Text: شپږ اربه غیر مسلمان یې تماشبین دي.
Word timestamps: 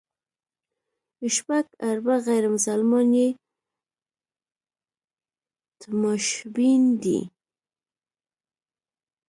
شپږ 1.35 1.65
اربه 1.87 2.15
غیر 2.25 2.45
مسلمان 2.55 3.07
یې 3.19 3.27
تماشبین 5.81 6.83
دي. 7.03 7.19